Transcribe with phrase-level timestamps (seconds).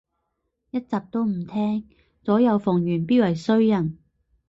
[0.71, 1.85] 一集都唔聼，
[2.23, 3.99] 左右逢源必為衰人